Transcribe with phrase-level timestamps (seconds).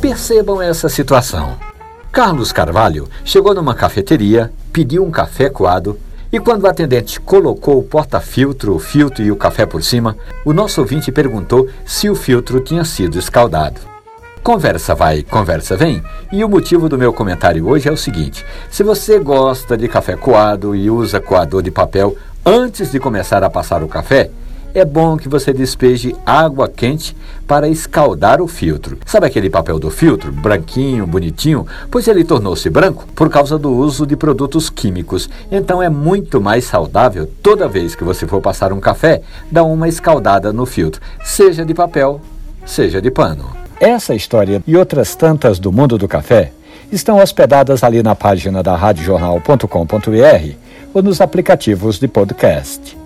[0.00, 1.56] Percebam essa situação.
[2.12, 5.98] Carlos Carvalho chegou numa cafeteria, pediu um café coado
[6.32, 10.52] e, quando o atendente colocou o porta-filtro, o filtro e o café por cima, o
[10.52, 13.80] nosso ouvinte perguntou se o filtro tinha sido escaldado.
[14.42, 16.02] Conversa vai, conversa vem,
[16.32, 20.14] e o motivo do meu comentário hoje é o seguinte: se você gosta de café
[20.14, 24.30] coado e usa coador de papel antes de começar a passar o café,
[24.78, 28.98] é bom que você despeje água quente para escaldar o filtro.
[29.06, 31.66] Sabe aquele papel do filtro, branquinho, bonitinho?
[31.90, 35.30] Pois ele tornou-se branco por causa do uso de produtos químicos.
[35.50, 39.88] Então é muito mais saudável toda vez que você for passar um café, dar uma
[39.88, 42.20] escaldada no filtro, seja de papel,
[42.66, 43.56] seja de pano.
[43.80, 46.52] Essa história e outras tantas do mundo do café
[46.92, 50.54] estão hospedadas ali na página da radiojornal.com.br
[50.92, 53.05] ou nos aplicativos de podcast.